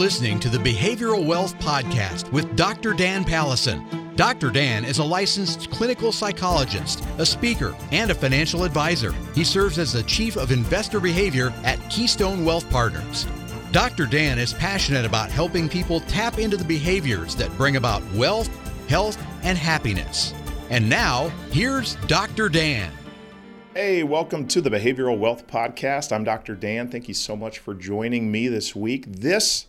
listening 0.00 0.40
to 0.40 0.48
the 0.48 0.56
Behavioral 0.56 1.26
Wealth 1.26 1.54
Podcast 1.58 2.32
with 2.32 2.56
Dr. 2.56 2.94
Dan 2.94 3.22
Pallesen. 3.22 4.16
Dr. 4.16 4.50
Dan 4.50 4.82
is 4.82 4.96
a 4.96 5.04
licensed 5.04 5.70
clinical 5.70 6.10
psychologist, 6.10 7.04
a 7.18 7.26
speaker, 7.26 7.76
and 7.92 8.10
a 8.10 8.14
financial 8.14 8.64
advisor. 8.64 9.12
He 9.34 9.44
serves 9.44 9.78
as 9.78 9.92
the 9.92 10.02
Chief 10.04 10.38
of 10.38 10.52
Investor 10.52 11.00
Behavior 11.00 11.52
at 11.64 11.78
Keystone 11.90 12.46
Wealth 12.46 12.68
Partners. 12.70 13.26
Dr. 13.72 14.06
Dan 14.06 14.38
is 14.38 14.54
passionate 14.54 15.04
about 15.04 15.30
helping 15.30 15.68
people 15.68 16.00
tap 16.00 16.38
into 16.38 16.56
the 16.56 16.64
behaviors 16.64 17.36
that 17.36 17.54
bring 17.58 17.76
about 17.76 18.02
wealth, 18.14 18.48
health, 18.88 19.22
and 19.42 19.58
happiness. 19.58 20.32
And 20.70 20.88
now, 20.88 21.28
here's 21.50 21.96
Dr. 22.06 22.48
Dan. 22.48 22.90
Hey, 23.74 24.02
welcome 24.02 24.48
to 24.48 24.62
the 24.62 24.70
Behavioral 24.70 25.18
Wealth 25.18 25.46
Podcast. 25.46 26.10
I'm 26.10 26.24
Dr. 26.24 26.54
Dan. 26.54 26.88
Thank 26.88 27.06
you 27.06 27.14
so 27.14 27.36
much 27.36 27.58
for 27.58 27.74
joining 27.74 28.32
me 28.32 28.48
this 28.48 28.74
week. 28.74 29.04
This 29.06 29.66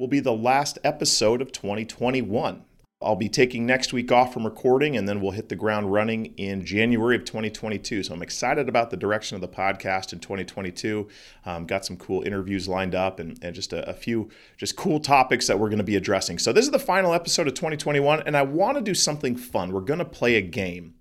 will 0.00 0.08
be 0.08 0.18
the 0.18 0.32
last 0.32 0.78
episode 0.82 1.42
of 1.42 1.52
2021. 1.52 2.64
I'll 3.02 3.16
be 3.16 3.28
taking 3.28 3.66
next 3.66 3.92
week 3.92 4.10
off 4.10 4.32
from 4.32 4.44
recording 4.44 4.96
and 4.96 5.06
then 5.06 5.20
we'll 5.20 5.32
hit 5.32 5.50
the 5.50 5.56
ground 5.56 5.92
running 5.92 6.34
in 6.38 6.64
January 6.64 7.16
of 7.16 7.26
2022. 7.26 8.02
So 8.02 8.14
I'm 8.14 8.22
excited 8.22 8.66
about 8.68 8.90
the 8.90 8.96
direction 8.96 9.34
of 9.34 9.42
the 9.42 9.48
podcast 9.48 10.14
in 10.14 10.18
2022. 10.18 11.06
Um, 11.44 11.66
got 11.66 11.84
some 11.84 11.98
cool 11.98 12.22
interviews 12.22 12.66
lined 12.66 12.94
up 12.94 13.20
and, 13.20 13.38
and 13.42 13.54
just 13.54 13.74
a, 13.74 13.88
a 13.88 13.92
few 13.92 14.30
just 14.56 14.74
cool 14.74 15.00
topics 15.00 15.46
that 15.46 15.58
we're 15.58 15.68
going 15.68 15.78
to 15.78 15.84
be 15.84 15.96
addressing. 15.96 16.38
So 16.38 16.50
this 16.50 16.64
is 16.64 16.70
the 16.70 16.78
final 16.78 17.12
episode 17.12 17.46
of 17.46 17.52
2021 17.54 18.22
and 18.24 18.36
I 18.36 18.42
want 18.42 18.78
to 18.78 18.82
do 18.82 18.94
something 18.94 19.36
fun. 19.36 19.70
We're 19.70 19.80
going 19.80 19.98
to 19.98 20.04
play 20.06 20.36
a 20.36 20.42
game. 20.42 20.94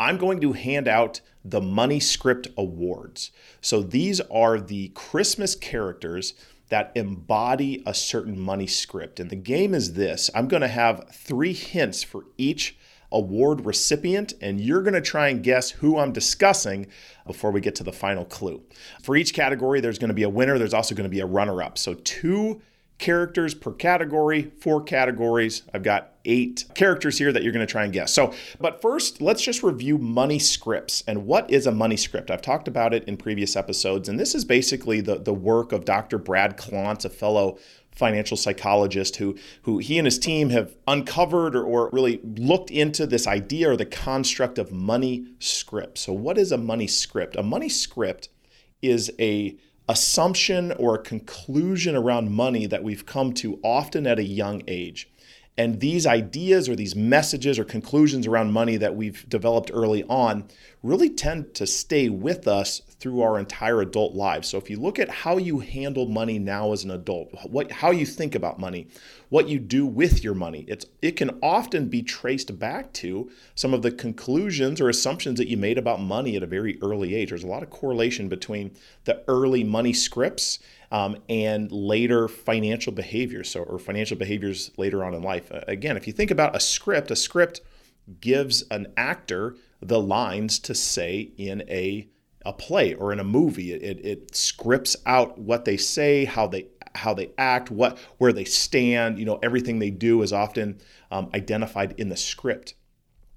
I'm 0.00 0.16
going 0.16 0.40
to 0.40 0.54
hand 0.54 0.88
out 0.88 1.20
the 1.44 1.60
Money 1.60 2.00
Script 2.00 2.48
Awards. 2.56 3.30
So 3.60 3.82
these 3.82 4.20
are 4.22 4.60
the 4.60 4.88
Christmas 4.88 5.54
characters 5.54 6.34
that 6.70 6.92
embody 6.94 7.82
a 7.84 7.92
certain 7.92 8.38
money 8.38 8.66
script. 8.66 9.20
And 9.20 9.28
the 9.28 9.36
game 9.36 9.74
is 9.74 9.94
this 9.94 10.30
I'm 10.34 10.48
going 10.48 10.62
to 10.62 10.68
have 10.68 11.08
three 11.12 11.52
hints 11.52 12.02
for 12.02 12.24
each 12.38 12.76
award 13.12 13.66
recipient, 13.66 14.32
and 14.40 14.60
you're 14.60 14.82
going 14.82 14.94
to 14.94 15.00
try 15.00 15.28
and 15.28 15.42
guess 15.42 15.70
who 15.70 15.98
I'm 15.98 16.12
discussing 16.12 16.86
before 17.26 17.50
we 17.50 17.60
get 17.60 17.74
to 17.76 17.84
the 17.84 17.92
final 17.92 18.24
clue. 18.24 18.62
For 19.02 19.16
each 19.16 19.34
category, 19.34 19.80
there's 19.80 19.98
going 19.98 20.08
to 20.08 20.14
be 20.14 20.22
a 20.22 20.28
winner, 20.28 20.58
there's 20.58 20.74
also 20.74 20.94
going 20.94 21.08
to 21.08 21.14
be 21.14 21.20
a 21.20 21.26
runner 21.26 21.62
up. 21.62 21.76
So, 21.76 21.94
two 21.94 22.62
characters 23.00 23.54
per 23.54 23.72
category, 23.72 24.52
four 24.60 24.82
categories. 24.82 25.62
I've 25.72 25.82
got 25.82 26.12
eight 26.26 26.66
characters 26.74 27.16
here 27.16 27.32
that 27.32 27.42
you're 27.42 27.52
going 27.52 27.66
to 27.66 27.70
try 27.70 27.84
and 27.84 27.92
guess. 27.92 28.12
So, 28.12 28.34
but 28.60 28.82
first, 28.82 29.22
let's 29.22 29.42
just 29.42 29.62
review 29.62 29.96
money 29.96 30.38
scripts 30.38 31.02
and 31.08 31.26
what 31.26 31.50
is 31.50 31.66
a 31.66 31.72
money 31.72 31.96
script. 31.96 32.30
I've 32.30 32.42
talked 32.42 32.68
about 32.68 32.92
it 32.92 33.04
in 33.04 33.16
previous 33.16 33.56
episodes, 33.56 34.08
and 34.10 34.20
this 34.20 34.34
is 34.34 34.44
basically 34.44 35.00
the, 35.00 35.18
the 35.18 35.32
work 35.32 35.72
of 35.72 35.86
Dr. 35.86 36.18
Brad 36.18 36.58
Klontz, 36.58 37.06
a 37.06 37.08
fellow 37.08 37.58
financial 37.90 38.36
psychologist 38.36 39.16
who 39.16 39.36
who 39.62 39.78
he 39.78 39.98
and 39.98 40.06
his 40.06 40.18
team 40.18 40.50
have 40.50 40.76
uncovered 40.86 41.56
or, 41.56 41.64
or 41.64 41.90
really 41.92 42.20
looked 42.22 42.70
into 42.70 43.06
this 43.06 43.26
idea 43.26 43.70
or 43.70 43.76
the 43.76 43.84
construct 43.84 44.58
of 44.58 44.70
money 44.70 45.26
script. 45.38 45.98
So 45.98 46.12
what 46.12 46.38
is 46.38 46.52
a 46.52 46.58
money 46.58 46.86
script? 46.86 47.34
A 47.34 47.42
money 47.42 47.68
script 47.68 48.28
is 48.82 49.10
a 49.18 49.56
assumption 49.90 50.70
or 50.72 50.94
a 50.94 51.02
conclusion 51.02 51.96
around 51.96 52.30
money 52.30 52.64
that 52.64 52.84
we've 52.84 53.04
come 53.04 53.32
to 53.32 53.58
often 53.64 54.06
at 54.06 54.20
a 54.20 54.24
young 54.24 54.62
age. 54.68 55.10
And 55.58 55.80
these 55.80 56.06
ideas 56.06 56.68
or 56.68 56.76
these 56.76 56.96
messages 56.96 57.58
or 57.58 57.64
conclusions 57.64 58.26
around 58.26 58.52
money 58.52 58.76
that 58.78 58.96
we've 58.96 59.28
developed 59.28 59.70
early 59.74 60.04
on 60.04 60.48
really 60.82 61.10
tend 61.10 61.54
to 61.54 61.66
stay 61.66 62.08
with 62.08 62.48
us 62.48 62.80
through 62.98 63.20
our 63.20 63.38
entire 63.38 63.80
adult 63.80 64.14
lives. 64.14 64.48
So 64.48 64.58
if 64.58 64.70
you 64.70 64.78
look 64.78 64.98
at 64.98 65.10
how 65.10 65.36
you 65.36 65.58
handle 65.58 66.06
money 66.06 66.38
now 66.38 66.72
as 66.72 66.84
an 66.84 66.90
adult, 66.90 67.30
what 67.50 67.72
how 67.72 67.90
you 67.90 68.06
think 68.06 68.34
about 68.34 68.58
money, 68.58 68.88
what 69.28 69.48
you 69.48 69.58
do 69.58 69.84
with 69.84 70.24
your 70.24 70.34
money, 70.34 70.64
it's 70.68 70.86
it 71.02 71.12
can 71.12 71.38
often 71.42 71.88
be 71.88 72.02
traced 72.02 72.58
back 72.58 72.92
to 72.94 73.30
some 73.54 73.74
of 73.74 73.82
the 73.82 73.90
conclusions 73.90 74.80
or 74.80 74.88
assumptions 74.88 75.38
that 75.38 75.48
you 75.48 75.56
made 75.56 75.78
about 75.78 76.00
money 76.00 76.36
at 76.36 76.42
a 76.42 76.46
very 76.46 76.78
early 76.80 77.14
age. 77.14 77.30
There's 77.30 77.44
a 77.44 77.48
lot 77.48 77.62
of 77.62 77.70
correlation 77.70 78.28
between 78.28 78.70
the 79.04 79.22
early 79.28 79.64
money 79.64 79.92
scripts 79.92 80.58
um, 80.90 81.16
and 81.28 81.70
later 81.70 82.28
financial 82.28 82.92
behaviors, 82.92 83.50
so 83.50 83.62
or 83.62 83.78
financial 83.78 84.16
behaviors 84.16 84.70
later 84.76 85.04
on 85.04 85.14
in 85.14 85.22
life. 85.22 85.50
Uh, 85.52 85.60
again, 85.68 85.96
if 85.96 86.06
you 86.06 86.12
think 86.12 86.30
about 86.30 86.56
a 86.56 86.60
script, 86.60 87.10
a 87.10 87.16
script 87.16 87.60
gives 88.20 88.62
an 88.70 88.92
actor 88.96 89.56
the 89.80 90.00
lines 90.00 90.58
to 90.58 90.74
say 90.74 91.32
in 91.36 91.62
a 91.68 92.08
a 92.46 92.52
play 92.54 92.94
or 92.94 93.12
in 93.12 93.20
a 93.20 93.24
movie. 93.24 93.72
It, 93.72 93.82
it, 93.82 94.04
it 94.04 94.34
scripts 94.34 94.96
out 95.04 95.38
what 95.38 95.66
they 95.66 95.76
say, 95.76 96.24
how 96.24 96.46
they 96.46 96.66
how 96.94 97.14
they 97.14 97.30
act, 97.38 97.70
what 97.70 97.98
where 98.18 98.32
they 98.32 98.44
stand. 98.44 99.18
You 99.18 99.26
know, 99.26 99.38
everything 99.42 99.78
they 99.78 99.90
do 99.90 100.22
is 100.22 100.32
often 100.32 100.80
um, 101.10 101.30
identified 101.34 101.94
in 101.98 102.08
the 102.08 102.16
script. 102.16 102.74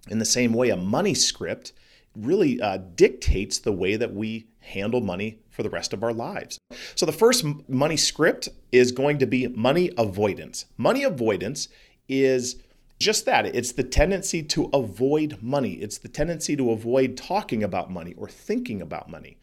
In 0.09 0.19
the 0.19 0.25
same 0.25 0.53
way, 0.53 0.69
a 0.69 0.78
money 0.78 1.13
script 1.13 1.74
really 2.16 2.62
uh, 2.62 2.78
dictates 2.78 3.59
the 3.59 3.72
way 3.72 3.96
that 3.96 4.13
we 4.13 4.47
handle 4.59 5.02
money 5.02 5.40
for 5.53 5.64
the 5.64 5.69
rest 5.69 5.94
of 5.94 6.03
our 6.03 6.14
lives. 6.14 6.59
So 6.96 7.06
the 7.06 7.12
first 7.12 7.46
money 7.69 7.97
script 7.97 8.50
is 8.72 8.91
going 8.91 9.19
to 9.19 9.28
be 9.28 9.47
money 9.47 9.91
avoidance. 9.97 10.66
Money 10.78 11.03
avoidance 11.03 11.69
is 12.09 12.58
just 13.00 13.25
that 13.25 13.46
it's 13.46 13.74
the 13.74 13.84
tendency 13.84 14.42
to 14.44 14.69
avoid 14.74 15.38
money, 15.42 15.74
it's 15.74 15.97
the 15.97 16.08
tendency 16.08 16.56
to 16.56 16.72
avoid 16.72 17.18
talking 17.18 17.63
about 17.63 17.92
money 17.92 18.13
or 18.18 18.28
thinking 18.28 18.81
about 18.81 19.09
money. 19.09 19.38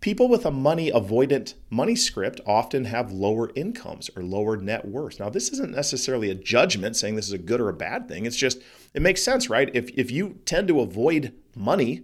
People 0.00 0.28
with 0.28 0.44
a 0.44 0.50
money 0.50 0.90
avoidant 0.90 1.54
money 1.70 1.96
script 1.96 2.40
often 2.46 2.84
have 2.84 3.12
lower 3.12 3.50
incomes 3.54 4.10
or 4.14 4.22
lower 4.22 4.56
net 4.56 4.86
worth. 4.86 5.18
Now, 5.18 5.30
this 5.30 5.48
isn't 5.50 5.74
necessarily 5.74 6.30
a 6.30 6.34
judgment 6.34 6.96
saying 6.96 7.16
this 7.16 7.26
is 7.26 7.32
a 7.32 7.38
good 7.38 7.60
or 7.60 7.68
a 7.68 7.74
bad 7.74 8.06
thing. 8.06 8.26
It's 8.26 8.36
just, 8.36 8.60
it 8.94 9.02
makes 9.02 9.22
sense, 9.22 9.48
right? 9.48 9.70
If, 9.74 9.90
if 9.90 10.10
you 10.10 10.38
tend 10.44 10.68
to 10.68 10.80
avoid 10.80 11.32
money, 11.54 12.02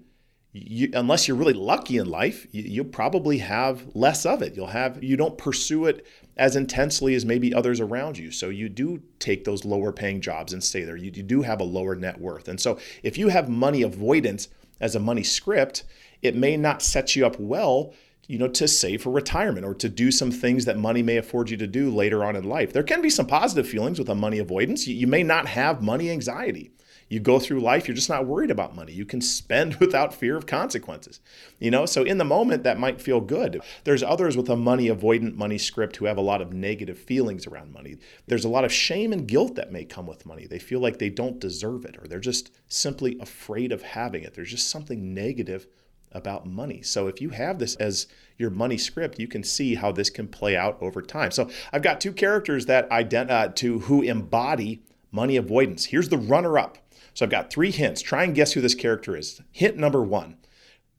you, 0.52 0.90
unless 0.92 1.26
you're 1.26 1.36
really 1.36 1.54
lucky 1.54 1.96
in 1.96 2.10
life, 2.10 2.46
you, 2.50 2.82
will 2.82 2.90
probably 2.90 3.38
have 3.38 3.94
less 3.94 4.26
of 4.26 4.42
it. 4.42 4.54
You'll 4.54 4.66
have 4.66 5.02
you 5.02 5.16
don't 5.16 5.38
pursue 5.38 5.86
it 5.86 6.06
as 6.36 6.56
intensely 6.56 7.14
as 7.14 7.24
maybe 7.24 7.54
others 7.54 7.80
around 7.80 8.18
you. 8.18 8.30
So 8.30 8.50
you 8.50 8.68
do 8.68 9.02
take 9.18 9.44
those 9.44 9.64
lower 9.64 9.92
paying 9.92 10.20
jobs 10.20 10.52
and 10.52 10.62
stay 10.62 10.84
there. 10.84 10.96
You, 10.96 11.10
you 11.14 11.22
do 11.22 11.42
have 11.42 11.60
a 11.60 11.64
lower 11.64 11.94
net 11.94 12.20
worth. 12.20 12.48
And 12.48 12.60
so 12.60 12.78
if 13.02 13.16
you 13.16 13.28
have 13.28 13.48
money 13.48 13.82
avoidance 13.82 14.48
as 14.80 14.94
a 14.94 15.00
money 15.00 15.22
script, 15.22 15.84
it 16.20 16.36
may 16.36 16.56
not 16.56 16.82
set 16.82 17.16
you 17.16 17.24
up 17.24 17.38
well 17.38 17.94
you 18.28 18.38
know 18.38 18.48
to 18.48 18.68
save 18.68 19.02
for 19.02 19.10
retirement 19.10 19.66
or 19.66 19.74
to 19.74 19.88
do 19.88 20.12
some 20.12 20.30
things 20.30 20.64
that 20.64 20.78
money 20.78 21.02
may 21.02 21.16
afford 21.16 21.50
you 21.50 21.56
to 21.56 21.66
do 21.66 21.90
later 21.90 22.24
on 22.24 22.36
in 22.36 22.44
life 22.44 22.72
there 22.72 22.84
can 22.84 23.02
be 23.02 23.10
some 23.10 23.26
positive 23.26 23.66
feelings 23.66 23.98
with 23.98 24.08
a 24.08 24.14
money 24.14 24.38
avoidance 24.38 24.86
you, 24.86 24.94
you 24.94 25.08
may 25.08 25.24
not 25.24 25.46
have 25.46 25.82
money 25.82 26.08
anxiety 26.08 26.70
you 27.12 27.20
go 27.20 27.38
through 27.38 27.60
life, 27.60 27.86
you're 27.86 27.94
just 27.94 28.08
not 28.08 28.26
worried 28.26 28.50
about 28.50 28.74
money. 28.74 28.92
You 28.92 29.04
can 29.04 29.20
spend 29.20 29.74
without 29.80 30.14
fear 30.14 30.34
of 30.34 30.46
consequences. 30.46 31.20
You 31.58 31.70
know, 31.70 31.84
so 31.84 32.04
in 32.04 32.16
the 32.16 32.24
moment 32.24 32.64
that 32.64 32.78
might 32.78 33.02
feel 33.02 33.20
good. 33.20 33.60
There's 33.84 34.02
others 34.02 34.34
with 34.34 34.48
a 34.48 34.56
money 34.56 34.88
avoidant 34.88 35.34
money 35.34 35.58
script 35.58 35.96
who 35.96 36.06
have 36.06 36.16
a 36.16 36.22
lot 36.22 36.40
of 36.40 36.54
negative 36.54 36.98
feelings 36.98 37.46
around 37.46 37.70
money. 37.70 37.98
There's 38.26 38.46
a 38.46 38.48
lot 38.48 38.64
of 38.64 38.72
shame 38.72 39.12
and 39.12 39.28
guilt 39.28 39.56
that 39.56 39.70
may 39.70 39.84
come 39.84 40.06
with 40.06 40.24
money. 40.24 40.46
They 40.46 40.58
feel 40.58 40.80
like 40.80 40.98
they 40.98 41.10
don't 41.10 41.38
deserve 41.38 41.84
it 41.84 41.98
or 42.00 42.08
they're 42.08 42.18
just 42.18 42.50
simply 42.66 43.18
afraid 43.20 43.72
of 43.72 43.82
having 43.82 44.22
it. 44.22 44.32
There's 44.32 44.50
just 44.50 44.70
something 44.70 45.12
negative 45.12 45.66
about 46.12 46.46
money. 46.46 46.80
So 46.80 47.08
if 47.08 47.20
you 47.20 47.28
have 47.30 47.58
this 47.58 47.74
as 47.76 48.06
your 48.38 48.50
money 48.50 48.78
script, 48.78 49.18
you 49.18 49.28
can 49.28 49.44
see 49.44 49.74
how 49.74 49.92
this 49.92 50.08
can 50.08 50.28
play 50.28 50.56
out 50.56 50.78
over 50.80 51.02
time. 51.02 51.30
So 51.30 51.50
I've 51.74 51.82
got 51.82 52.00
two 52.00 52.12
characters 52.12 52.64
that 52.66 52.88
ident- 52.88 53.30
uh, 53.30 53.48
to 53.48 53.80
who 53.80 54.00
embody 54.00 54.82
money 55.10 55.36
avoidance. 55.36 55.86
Here's 55.86 56.08
the 56.08 56.18
runner 56.18 56.58
up. 56.58 56.78
So 57.14 57.24
I've 57.24 57.30
got 57.30 57.50
three 57.50 57.70
hints. 57.70 58.02
Try 58.02 58.24
and 58.24 58.34
guess 58.34 58.52
who 58.52 58.60
this 58.60 58.74
character 58.74 59.16
is. 59.16 59.40
Hint 59.50 59.76
number 59.76 60.02
one 60.02 60.36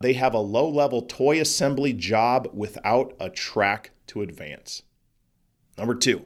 they 0.03 0.13
have 0.13 0.33
a 0.33 0.39
low 0.39 0.67
level 0.67 1.03
toy 1.03 1.39
assembly 1.39 1.93
job 1.93 2.49
without 2.53 3.13
a 3.21 3.29
track 3.29 3.91
to 4.07 4.21
advance. 4.21 4.83
Number 5.77 5.95
two, 5.95 6.25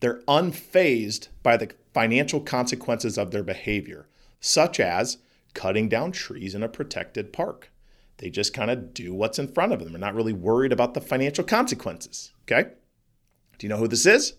they're 0.00 0.22
unfazed 0.22 1.28
by 1.44 1.56
the 1.56 1.70
financial 1.94 2.40
consequences 2.40 3.16
of 3.16 3.30
their 3.30 3.44
behavior, 3.44 4.08
such 4.40 4.80
as 4.80 5.18
cutting 5.54 5.88
down 5.88 6.10
trees 6.10 6.52
in 6.52 6.64
a 6.64 6.68
protected 6.68 7.32
park. 7.32 7.70
They 8.18 8.28
just 8.28 8.52
kind 8.52 8.72
of 8.72 8.92
do 8.92 9.14
what's 9.14 9.38
in 9.38 9.52
front 9.52 9.72
of 9.72 9.78
them. 9.78 9.92
They're 9.92 10.00
not 10.00 10.16
really 10.16 10.32
worried 10.32 10.72
about 10.72 10.94
the 10.94 11.00
financial 11.00 11.44
consequences. 11.44 12.32
Okay? 12.42 12.70
Do 13.58 13.66
you 13.66 13.68
know 13.68 13.78
who 13.78 13.88
this 13.88 14.04
is? 14.04 14.34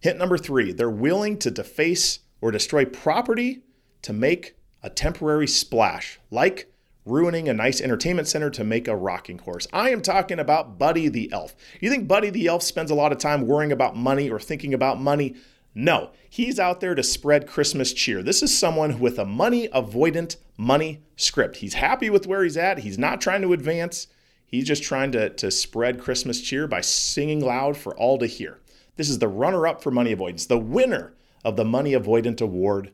Hint 0.00 0.18
number 0.18 0.38
three, 0.38 0.72
they're 0.72 0.88
willing 0.88 1.38
to 1.40 1.50
deface 1.50 2.20
or 2.40 2.50
destroy 2.50 2.86
property 2.86 3.62
to 4.02 4.12
make 4.12 4.56
a 4.82 4.90
temporary 4.90 5.46
splash, 5.46 6.18
like 6.30 6.70
ruining 7.04 7.48
a 7.48 7.54
nice 7.54 7.80
entertainment 7.80 8.28
center 8.28 8.50
to 8.50 8.64
make 8.64 8.88
a 8.88 8.96
rocking 8.96 9.38
horse. 9.38 9.66
I 9.72 9.90
am 9.90 10.02
talking 10.02 10.38
about 10.38 10.78
Buddy 10.78 11.08
the 11.08 11.32
Elf. 11.32 11.54
You 11.80 11.88
think 11.88 12.08
Buddy 12.08 12.30
the 12.30 12.48
Elf 12.48 12.62
spends 12.62 12.90
a 12.90 12.94
lot 12.94 13.12
of 13.12 13.18
time 13.18 13.46
worrying 13.46 13.72
about 13.72 13.96
money 13.96 14.28
or 14.28 14.40
thinking 14.40 14.74
about 14.74 15.00
money? 15.00 15.36
No, 15.74 16.10
he's 16.28 16.58
out 16.58 16.80
there 16.80 16.94
to 16.94 17.02
spread 17.02 17.46
Christmas 17.46 17.92
cheer. 17.92 18.22
This 18.22 18.42
is 18.42 18.56
someone 18.56 18.98
with 18.98 19.18
a 19.18 19.24
money 19.24 19.68
avoidant 19.68 20.36
money 20.56 21.02
script. 21.16 21.58
He's 21.58 21.74
happy 21.74 22.10
with 22.10 22.26
where 22.26 22.42
he's 22.42 22.56
at, 22.56 22.78
he's 22.78 22.98
not 22.98 23.20
trying 23.20 23.42
to 23.42 23.52
advance. 23.52 24.08
He's 24.48 24.66
just 24.66 24.82
trying 24.82 25.10
to, 25.12 25.30
to 25.30 25.50
spread 25.50 26.00
Christmas 26.00 26.40
cheer 26.40 26.68
by 26.68 26.80
singing 26.80 27.40
loud 27.40 27.76
for 27.76 27.96
all 27.96 28.16
to 28.18 28.26
hear. 28.26 28.60
This 28.94 29.10
is 29.10 29.18
the 29.18 29.28
runner 29.28 29.66
up 29.66 29.82
for 29.82 29.90
money 29.90 30.12
avoidance. 30.12 30.46
The 30.46 30.56
winner 30.56 31.14
of 31.44 31.56
the 31.56 31.64
money 31.64 31.92
avoidant 31.92 32.40
award 32.40 32.92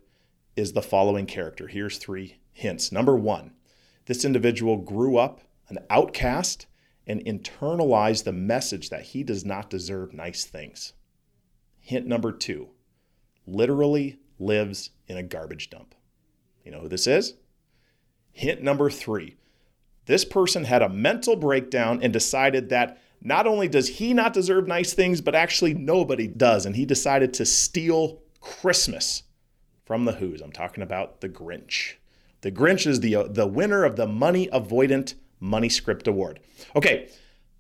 is 0.57 0.73
the 0.73 0.83
following 0.83 1.27
character. 1.27 1.69
Here's 1.69 1.99
three 1.99 2.39
hints. 2.53 2.93
Number 2.93 3.17
one, 3.17 3.53
this 4.07 4.25
individual 4.25 4.77
grew 4.77 5.17
up 5.17 5.41
an 5.69 5.79
outcast 5.91 6.67
and 7.07 7.25
internalized 7.25 8.25
the 8.25 8.33
message 8.33 8.91
that 8.91 9.03
he 9.03 9.23
does 9.23 9.45
not 9.45 9.71
deserve 9.71 10.13
nice 10.13 10.45
things. 10.45 10.93
Hint 11.81 12.07
number 12.07 12.31
two, 12.31 12.69
literally 13.47 14.19
lives 14.39 14.91
in 15.09 15.17
a 15.17 15.23
garbage 15.23 15.71
dump. 15.71 15.95
You 16.65 16.71
know 16.71 16.81
who 16.81 16.89
this 16.89 17.07
is? 17.07 17.35
Hint 18.31 18.63
number 18.63 18.89
three, 18.89 19.37
this 20.07 20.25
person 20.25 20.65
had 20.65 20.83
a 20.83 20.89
mental 20.89 21.37
breakdown 21.37 22.01
and 22.03 22.13
decided 22.13 22.69
that 22.69 23.01
not 23.21 23.47
only 23.47 23.69
does 23.69 23.89
he 23.89 24.15
not 24.15 24.33
deserve 24.33 24.67
nice 24.67 24.93
things, 24.93 25.21
but 25.21 25.35
actually 25.35 25.75
nobody 25.75 26.27
does. 26.27 26.67
And 26.67 26.75
he 26.75 26.85
decided 26.85 27.33
to 27.35 27.47
steal 27.47 28.21
Christmas 28.41 29.23
from 29.85 30.05
the 30.05 30.13
Who's. 30.13 30.41
I'm 30.41 30.53
talking 30.53 30.83
about 30.83 31.21
the 31.21 31.29
Grinch. 31.29 31.95
The 32.43 32.53
Grinch 32.53 32.87
is 32.87 33.01
the, 33.01 33.17
uh, 33.17 33.23
the 33.25 33.47
winner 33.47 33.85
of 33.85 33.97
the 33.97 34.07
Money 34.07 34.49
Avoidant 34.49 35.15
Money 35.41 35.69
Script 35.69 36.07
Award. 36.07 36.41
Okay, 36.77 37.09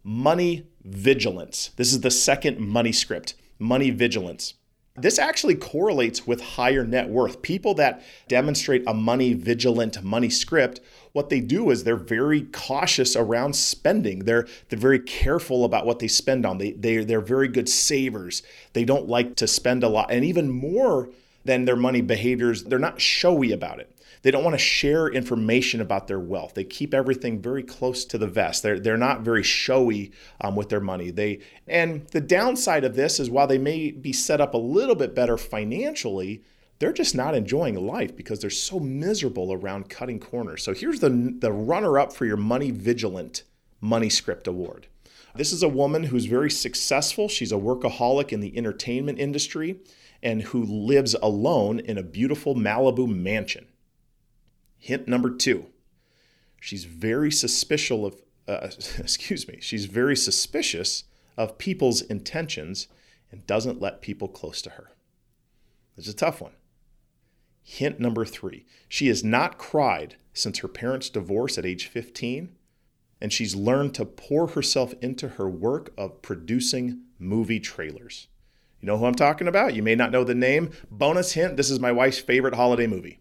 money 0.04 0.66
vigilance. 0.84 1.70
This 1.76 1.92
is 1.92 2.00
the 2.00 2.10
second 2.10 2.58
money 2.58 2.92
script, 2.92 3.34
money 3.58 3.90
vigilance. 3.90 4.54
This 4.94 5.18
actually 5.18 5.54
correlates 5.54 6.26
with 6.26 6.42
higher 6.42 6.84
net 6.84 7.08
worth. 7.08 7.40
People 7.40 7.72
that 7.74 8.02
demonstrate 8.28 8.84
a 8.86 8.92
money 8.92 9.32
vigilant 9.32 10.02
money 10.02 10.28
script, 10.28 10.80
what 11.12 11.30
they 11.30 11.40
do 11.40 11.70
is 11.70 11.84
they're 11.84 11.96
very 11.96 12.42
cautious 12.42 13.16
around 13.16 13.56
spending. 13.56 14.26
They're 14.26 14.46
they're 14.68 14.78
very 14.78 14.98
careful 14.98 15.64
about 15.64 15.86
what 15.86 15.98
they 15.98 16.08
spend 16.08 16.44
on. 16.44 16.58
They 16.58 16.72
they 16.72 17.04
they're 17.04 17.22
very 17.22 17.48
good 17.48 17.70
savers. 17.70 18.42
They 18.74 18.84
don't 18.84 19.08
like 19.08 19.34
to 19.36 19.46
spend 19.46 19.82
a 19.82 19.88
lot. 19.88 20.10
And 20.10 20.26
even 20.26 20.50
more 20.50 21.08
than 21.44 21.64
their 21.64 21.76
money 21.76 22.00
behaviors, 22.00 22.64
they're 22.64 22.78
not 22.78 23.00
showy 23.00 23.52
about 23.52 23.80
it. 23.80 23.92
They 24.22 24.30
don't 24.30 24.44
want 24.44 24.54
to 24.54 24.58
share 24.58 25.08
information 25.08 25.80
about 25.80 26.06
their 26.06 26.20
wealth. 26.20 26.54
They 26.54 26.64
keep 26.64 26.94
everything 26.94 27.42
very 27.42 27.62
close 27.62 28.04
to 28.06 28.18
the 28.18 28.28
vest. 28.28 28.62
They're, 28.62 28.78
they're 28.78 28.96
not 28.96 29.22
very 29.22 29.42
showy 29.42 30.12
um, 30.40 30.54
with 30.54 30.68
their 30.68 30.80
money. 30.80 31.10
They 31.10 31.40
and 31.66 32.06
the 32.08 32.20
downside 32.20 32.84
of 32.84 32.94
this 32.94 33.18
is 33.18 33.28
while 33.28 33.48
they 33.48 33.58
may 33.58 33.90
be 33.90 34.12
set 34.12 34.40
up 34.40 34.54
a 34.54 34.58
little 34.58 34.94
bit 34.94 35.14
better 35.14 35.36
financially, 35.36 36.42
they're 36.78 36.92
just 36.92 37.16
not 37.16 37.34
enjoying 37.34 37.74
life 37.74 38.14
because 38.14 38.40
they're 38.40 38.50
so 38.50 38.78
miserable 38.78 39.52
around 39.52 39.90
cutting 39.90 40.20
corners. 40.20 40.62
So 40.62 40.72
here's 40.72 41.00
the 41.00 41.34
the 41.38 41.52
runner 41.52 41.98
up 41.98 42.12
for 42.12 42.24
your 42.24 42.36
money 42.36 42.70
vigilant 42.70 43.42
money 43.80 44.08
script 44.08 44.46
award. 44.46 44.86
This 45.34 45.52
is 45.52 45.62
a 45.62 45.68
woman 45.68 46.04
who's 46.04 46.26
very 46.26 46.50
successful. 46.50 47.28
She's 47.28 47.52
a 47.52 47.56
workaholic 47.56 48.32
in 48.32 48.40
the 48.40 48.56
entertainment 48.56 49.18
industry 49.18 49.80
and 50.22 50.42
who 50.42 50.62
lives 50.62 51.14
alone 51.22 51.80
in 51.80 51.98
a 51.98 52.02
beautiful 52.02 52.54
Malibu 52.54 53.08
mansion. 53.08 53.66
Hint 54.78 55.08
number 55.08 55.30
two 55.30 55.66
she's 56.60 56.84
very 56.84 57.30
suspicious 57.30 58.04
of, 58.04 58.22
uh, 58.46 58.68
excuse 58.98 59.48
me, 59.48 59.58
she's 59.60 59.86
very 59.86 60.16
suspicious 60.16 61.04
of 61.36 61.58
people's 61.58 62.02
intentions 62.02 62.88
and 63.30 63.46
doesn't 63.46 63.80
let 63.80 64.00
people 64.00 64.28
close 64.28 64.62
to 64.62 64.70
her. 64.70 64.92
It's 65.96 66.08
a 66.08 66.14
tough 66.14 66.40
one. 66.40 66.52
Hint 67.62 67.98
number 68.00 68.24
three 68.24 68.64
she 68.88 69.08
has 69.08 69.24
not 69.24 69.58
cried 69.58 70.16
since 70.32 70.58
her 70.58 70.68
parents' 70.68 71.10
divorce 71.10 71.58
at 71.58 71.66
age 71.66 71.86
15, 71.86 72.54
and 73.20 73.32
she's 73.32 73.54
learned 73.54 73.94
to 73.94 74.04
pour 74.04 74.48
herself 74.48 74.94
into 75.00 75.30
her 75.30 75.48
work 75.48 75.92
of 75.96 76.22
producing 76.22 77.02
movie 77.18 77.60
trailers. 77.60 78.28
You 78.82 78.86
know 78.88 78.98
who 78.98 79.06
I'm 79.06 79.14
talking 79.14 79.46
about? 79.46 79.74
You 79.74 79.82
may 79.82 79.94
not 79.94 80.10
know 80.10 80.24
the 80.24 80.34
name. 80.34 80.70
Bonus 80.90 81.32
hint 81.32 81.56
this 81.56 81.70
is 81.70 81.78
my 81.78 81.92
wife's 81.92 82.18
favorite 82.18 82.54
holiday 82.54 82.88
movie. 82.88 83.20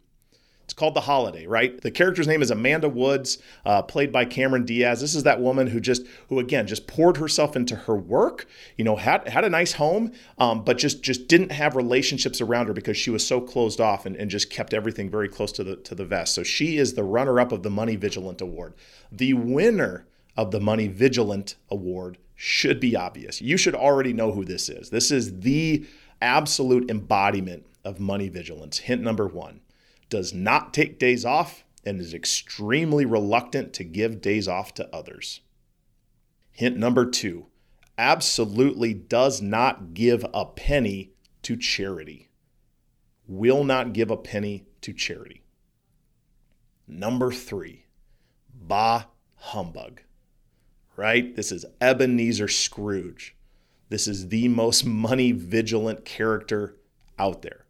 It's 0.63 0.73
called 0.73 0.95
The 0.95 1.01
Holiday, 1.01 1.45
right? 1.45 1.79
The 1.81 1.91
character's 1.91 2.27
name 2.27 2.41
is 2.41 2.49
Amanda 2.49 2.87
Woods, 2.87 3.39
uh, 3.65 3.81
played 3.81 4.11
by 4.11 4.23
Cameron 4.25 4.65
Diaz. 4.65 5.01
This 5.01 5.13
is 5.13 5.23
that 5.23 5.41
woman 5.41 5.67
who 5.67 5.79
just, 5.81 6.03
who 6.29 6.39
again, 6.39 6.65
just 6.65 6.87
poured 6.87 7.17
herself 7.17 7.55
into 7.55 7.75
her 7.75 7.95
work. 7.95 8.47
You 8.77 8.85
know, 8.85 8.95
had 8.95 9.27
had 9.27 9.43
a 9.43 9.49
nice 9.49 9.73
home, 9.73 10.13
um, 10.39 10.63
but 10.63 10.77
just 10.79 11.03
just 11.03 11.27
didn't 11.27 11.51
have 11.51 11.75
relationships 11.75 12.41
around 12.41 12.67
her 12.67 12.73
because 12.73 12.97
she 12.97 13.11
was 13.11 13.27
so 13.27 13.39
closed 13.39 13.81
off 13.81 14.05
and, 14.05 14.15
and 14.15 14.31
just 14.31 14.49
kept 14.49 14.73
everything 14.73 15.11
very 15.11 15.29
close 15.29 15.51
to 15.51 15.63
the 15.63 15.75
to 15.75 15.93
the 15.93 16.05
vest. 16.05 16.33
So 16.33 16.41
she 16.41 16.77
is 16.77 16.93
the 16.93 17.03
runner-up 17.03 17.51
of 17.51 17.61
the 17.61 17.69
Money 17.69 17.97
Vigilant 17.97 18.41
Award. 18.41 18.73
The 19.11 19.33
winner 19.33 20.07
of 20.37 20.51
the 20.51 20.61
Money 20.61 20.87
Vigilant 20.87 21.55
Award 21.69 22.17
should 22.43 22.79
be 22.79 22.95
obvious. 22.95 23.39
You 23.39 23.55
should 23.55 23.75
already 23.75 24.13
know 24.13 24.31
who 24.31 24.43
this 24.43 24.67
is. 24.67 24.89
This 24.89 25.11
is 25.11 25.41
the 25.41 25.85
absolute 26.23 26.89
embodiment 26.89 27.67
of 27.85 27.99
money 27.99 28.29
vigilance. 28.29 28.79
Hint 28.79 29.03
number 29.03 29.27
one 29.27 29.61
does 30.09 30.33
not 30.33 30.73
take 30.73 30.97
days 30.97 31.23
off, 31.23 31.63
and 31.85 32.01
is 32.01 32.15
extremely 32.15 33.05
reluctant 33.05 33.73
to 33.73 33.83
give 33.83 34.21
days 34.21 34.47
off 34.47 34.73
to 34.73 34.89
others. 34.95 35.41
Hint 36.51 36.77
number 36.77 37.05
two 37.05 37.45
absolutely 37.95 38.95
does 38.95 39.39
not 39.39 39.93
give 39.93 40.25
a 40.33 40.43
penny 40.43 41.11
to 41.43 41.55
charity. 41.55 42.31
Will 43.27 43.63
not 43.63 43.93
give 43.93 44.09
a 44.09 44.17
penny 44.17 44.65
to 44.81 44.93
charity. 44.93 45.43
Number 46.87 47.31
three, 47.31 47.85
bah 48.51 49.03
humbug, 49.35 50.01
right? 51.01 51.35
This 51.35 51.51
is 51.51 51.65
Ebenezer 51.81 52.47
Scrooge. 52.47 53.35
This 53.89 54.07
is 54.07 54.27
the 54.27 54.47
most 54.47 54.85
money 54.85 55.31
vigilant 55.31 56.05
character 56.05 56.75
out 57.17 57.41
there. 57.41 57.65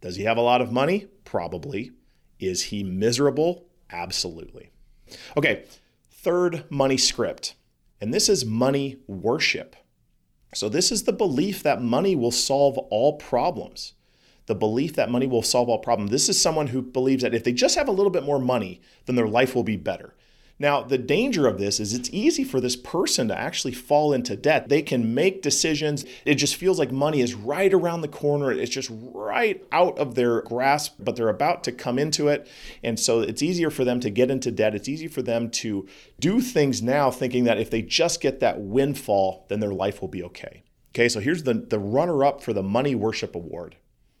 Does 0.00 0.14
he 0.14 0.22
have 0.22 0.36
a 0.36 0.42
lot 0.42 0.60
of 0.60 0.70
money? 0.70 1.08
Probably. 1.24 1.90
Is 2.38 2.62
he 2.66 2.84
miserable? 2.84 3.66
Absolutely. 3.90 4.70
Okay, 5.36 5.64
third 6.08 6.70
money 6.70 6.96
script, 6.96 7.56
and 8.00 8.14
this 8.14 8.28
is 8.28 8.44
money 8.44 8.98
worship. 9.08 9.74
So, 10.54 10.68
this 10.68 10.92
is 10.92 11.02
the 11.02 11.12
belief 11.12 11.64
that 11.64 11.82
money 11.82 12.14
will 12.14 12.30
solve 12.30 12.78
all 12.78 13.16
problems. 13.16 13.94
The 14.46 14.54
belief 14.54 14.94
that 14.94 15.10
money 15.10 15.26
will 15.26 15.42
solve 15.42 15.68
all 15.68 15.80
problems. 15.80 16.12
This 16.12 16.28
is 16.28 16.40
someone 16.40 16.68
who 16.68 16.82
believes 16.82 17.24
that 17.24 17.34
if 17.34 17.42
they 17.42 17.52
just 17.52 17.74
have 17.74 17.88
a 17.88 17.92
little 17.92 18.12
bit 18.12 18.22
more 18.22 18.38
money, 18.38 18.80
then 19.06 19.16
their 19.16 19.26
life 19.26 19.56
will 19.56 19.64
be 19.64 19.76
better. 19.76 20.14
Now, 20.60 20.82
the 20.82 20.98
danger 20.98 21.46
of 21.46 21.58
this 21.58 21.78
is 21.78 21.94
it's 21.94 22.10
easy 22.12 22.42
for 22.42 22.60
this 22.60 22.74
person 22.74 23.28
to 23.28 23.38
actually 23.38 23.74
fall 23.74 24.12
into 24.12 24.36
debt. 24.36 24.68
They 24.68 24.82
can 24.82 25.14
make 25.14 25.40
decisions. 25.40 26.04
It 26.24 26.34
just 26.34 26.56
feels 26.56 26.80
like 26.80 26.90
money 26.90 27.20
is 27.20 27.34
right 27.34 27.72
around 27.72 28.00
the 28.00 28.08
corner. 28.08 28.50
It's 28.50 28.70
just 28.70 28.90
right 28.92 29.64
out 29.70 29.96
of 29.98 30.16
their 30.16 30.42
grasp, 30.42 30.96
but 30.98 31.14
they're 31.14 31.28
about 31.28 31.62
to 31.64 31.72
come 31.72 31.96
into 31.96 32.26
it. 32.26 32.48
And 32.82 32.98
so 32.98 33.20
it's 33.20 33.42
easier 33.42 33.70
for 33.70 33.84
them 33.84 34.00
to 34.00 34.10
get 34.10 34.32
into 34.32 34.50
debt. 34.50 34.74
It's 34.74 34.88
easy 34.88 35.06
for 35.06 35.22
them 35.22 35.48
to 35.50 35.86
do 36.18 36.40
things 36.40 36.82
now 36.82 37.12
thinking 37.12 37.44
that 37.44 37.60
if 37.60 37.70
they 37.70 37.82
just 37.82 38.20
get 38.20 38.40
that 38.40 38.60
windfall, 38.60 39.46
then 39.48 39.60
their 39.60 39.74
life 39.74 40.00
will 40.00 40.08
be 40.08 40.24
okay. 40.24 40.64
Okay, 40.92 41.08
so 41.08 41.20
here's 41.20 41.44
the, 41.44 41.54
the 41.54 41.78
runner 41.78 42.24
up 42.24 42.42
for 42.42 42.52
the 42.52 42.62
Money 42.64 42.96
Worship 42.96 43.36
Award. 43.36 43.76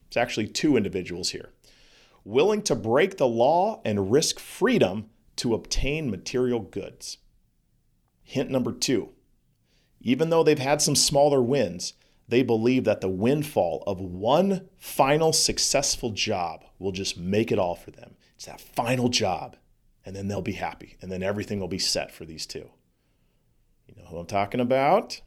It's 0.06 0.16
actually 0.16 0.46
two 0.46 0.76
individuals 0.76 1.30
here. 1.30 1.50
Willing 2.24 2.62
to 2.62 2.76
break 2.76 3.16
the 3.16 3.26
law 3.26 3.80
and 3.84 4.12
risk 4.12 4.38
freedom 4.38 5.10
to 5.38 5.54
obtain 5.54 6.10
material 6.10 6.60
goods. 6.60 7.18
Hint 8.22 8.50
number 8.50 8.72
two 8.72 9.10
even 10.00 10.30
though 10.30 10.42
they've 10.42 10.58
had 10.58 10.80
some 10.80 10.96
smaller 10.96 11.42
wins, 11.42 11.94
they 12.28 12.42
believe 12.42 12.84
that 12.84 13.00
the 13.00 13.08
windfall 13.08 13.82
of 13.86 14.00
one 14.00 14.68
final 14.76 15.32
successful 15.32 16.10
job 16.10 16.64
will 16.78 16.92
just 16.92 17.18
make 17.18 17.50
it 17.50 17.58
all 17.58 17.74
for 17.74 17.90
them. 17.90 18.16
It's 18.36 18.44
that 18.44 18.60
final 18.60 19.08
job, 19.08 19.56
and 20.04 20.14
then 20.14 20.28
they'll 20.28 20.42
be 20.42 20.52
happy, 20.52 20.96
and 21.00 21.10
then 21.10 21.22
everything 21.22 21.58
will 21.58 21.68
be 21.68 21.78
set 21.78 22.12
for 22.12 22.24
these 22.24 22.46
two. 22.46 22.70
You 23.86 23.94
know 23.96 24.08
who 24.08 24.18
I'm 24.18 24.26
talking 24.26 24.60
about? 24.60 25.20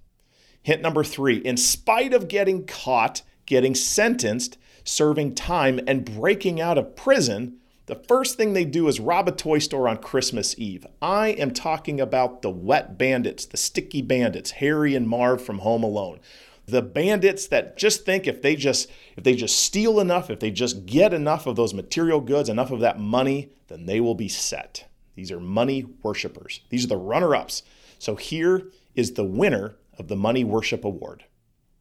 Hint 0.61 0.81
number 0.81 1.03
three 1.03 1.37
in 1.37 1.57
spite 1.57 2.13
of 2.13 2.27
getting 2.27 2.65
caught, 2.65 3.23
getting 3.45 3.73
sentenced, 3.73 4.57
serving 4.83 5.33
time, 5.33 5.79
and 5.87 6.05
breaking 6.05 6.61
out 6.61 6.77
of 6.77 6.95
prison, 6.95 7.57
the 7.91 8.01
first 8.07 8.37
thing 8.37 8.53
they 8.53 8.63
do 8.63 8.87
is 8.87 9.01
rob 9.01 9.27
a 9.27 9.33
toy 9.33 9.59
store 9.59 9.89
on 9.89 9.97
Christmas 9.97 10.55
Eve. 10.57 10.87
I 11.01 11.31
am 11.31 11.51
talking 11.51 11.99
about 11.99 12.41
the 12.41 12.49
wet 12.49 12.97
bandits, 12.97 13.45
the 13.45 13.57
sticky 13.57 14.01
bandits, 14.01 14.51
Harry 14.51 14.95
and 14.95 15.05
Marv 15.05 15.41
from 15.41 15.59
Home 15.59 15.83
Alone. 15.83 16.21
The 16.65 16.81
bandits 16.81 17.47
that 17.47 17.75
just 17.75 18.05
think 18.05 18.27
if 18.27 18.41
they 18.41 18.55
just 18.55 18.89
if 19.17 19.25
they 19.25 19.35
just 19.35 19.61
steal 19.61 19.99
enough, 19.99 20.29
if 20.29 20.39
they 20.39 20.51
just 20.51 20.85
get 20.85 21.13
enough 21.13 21.45
of 21.45 21.57
those 21.57 21.73
material 21.73 22.21
goods, 22.21 22.47
enough 22.47 22.71
of 22.71 22.79
that 22.79 22.97
money, 22.97 23.51
then 23.67 23.87
they 23.87 23.99
will 23.99 24.15
be 24.15 24.29
set. 24.29 24.87
These 25.15 25.29
are 25.29 25.41
money 25.41 25.83
worshipers. 26.01 26.61
These 26.69 26.85
are 26.85 26.95
the 26.95 26.95
runner-ups. 26.95 27.61
So 27.99 28.15
here 28.15 28.69
is 28.95 29.15
the 29.15 29.25
winner 29.25 29.75
of 29.99 30.07
the 30.07 30.15
Money 30.15 30.45
Worship 30.45 30.85
Award. 30.85 31.25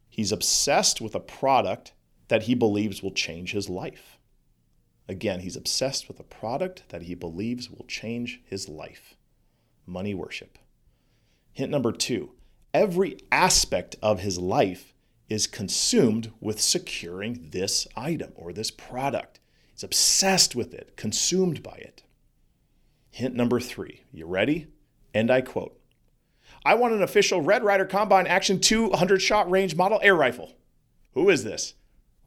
He's 0.09 0.33
obsessed 0.33 0.99
with 0.99 1.15
a 1.15 1.21
product 1.21 1.93
that 2.27 2.43
he 2.43 2.53
believes 2.53 3.01
will 3.01 3.13
change 3.13 3.53
his 3.53 3.69
life. 3.69 4.17
Again, 5.11 5.41
he's 5.41 5.57
obsessed 5.57 6.07
with 6.07 6.21
a 6.21 6.23
product 6.23 6.83
that 6.87 7.01
he 7.01 7.15
believes 7.15 7.69
will 7.69 7.83
change 7.85 8.39
his 8.45 8.69
life 8.69 9.17
money 9.85 10.13
worship. 10.15 10.57
Hint 11.51 11.69
number 11.69 11.91
two 11.91 12.31
every 12.73 13.17
aspect 13.29 13.97
of 14.01 14.21
his 14.21 14.39
life 14.39 14.93
is 15.27 15.47
consumed 15.47 16.31
with 16.39 16.61
securing 16.61 17.49
this 17.51 17.89
item 17.93 18.31
or 18.35 18.53
this 18.53 18.71
product. 18.71 19.41
He's 19.73 19.83
obsessed 19.83 20.55
with 20.55 20.73
it, 20.73 20.95
consumed 20.95 21.61
by 21.61 21.75
it. 21.75 22.03
Hint 23.09 23.35
number 23.35 23.59
three. 23.59 24.03
You 24.13 24.27
ready? 24.27 24.67
And 25.13 25.29
I 25.29 25.41
quote 25.41 25.77
I 26.63 26.75
want 26.75 26.93
an 26.93 27.03
official 27.03 27.41
Red 27.41 27.65
Ryder 27.65 27.85
Carbine 27.85 28.27
Action 28.27 28.61
200 28.61 29.21
shot 29.21 29.51
range 29.51 29.75
model 29.75 29.99
air 30.01 30.15
rifle. 30.15 30.53
Who 31.15 31.29
is 31.29 31.43
this? 31.43 31.73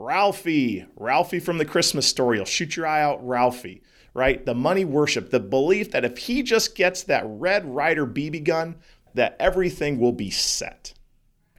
Ralphie. 0.04 0.84
Ralphie 0.96 1.40
from 1.40 1.56
the 1.56 1.64
Christmas 1.64 2.06
story. 2.06 2.36
You'll 2.36 2.44
shoot 2.44 2.76
your 2.76 2.86
eye 2.86 3.02
out, 3.02 3.26
Ralphie, 3.26 3.82
right? 4.12 4.44
The 4.44 4.54
money 4.54 4.84
worship, 4.84 5.30
the 5.30 5.40
belief 5.40 5.92
that 5.92 6.04
if 6.04 6.18
he 6.18 6.42
just 6.42 6.74
gets 6.74 7.04
that 7.04 7.24
Red 7.26 7.64
Ryder 7.64 8.06
BB 8.06 8.44
gun, 8.44 8.76
that 9.14 9.34
everything 9.40 9.98
will 9.98 10.12
be 10.12 10.28
set. 10.28 10.92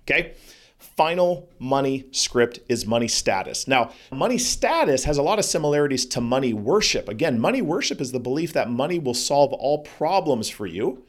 Okay? 0.02 0.36
Final 0.78 1.50
money 1.58 2.06
script 2.12 2.60
is 2.70 2.86
money 2.86 3.08
status. 3.08 3.68
Now, 3.68 3.92
money 4.12 4.38
status 4.38 5.06
has 5.06 5.18
a 5.18 5.24
lot 5.24 5.40
of 5.40 5.46
similarities 5.46 6.06
to 6.08 6.22
money 6.22 6.54
worship. 6.54 7.10
Again, 7.10 7.40
money 7.40 7.64
worship 7.64 8.00
is 8.00 8.12
the 8.12 8.20
belief 8.20 8.54
that 8.54 8.70
money 8.70 9.00
will 9.00 9.16
solve 9.16 9.54
all 9.54 9.80
problems 9.80 10.50
for 10.50 10.68
you. 10.68 11.04